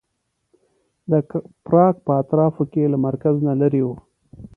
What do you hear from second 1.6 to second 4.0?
پراګ په اطرافو کې له مرکز نه لرې و.